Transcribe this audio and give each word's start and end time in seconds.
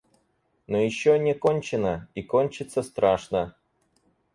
Но 0.67 0.79
еще 0.79 1.19
не 1.19 1.35
кончено... 1.35 2.07
и 2.15 2.23
кончится 2.23 2.81
страшно. 2.81 3.53